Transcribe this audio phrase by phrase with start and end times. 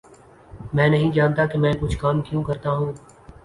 [0.73, 2.91] میں نہیں جانتا کہ میں کچھ کام کیوں کرتا ہوں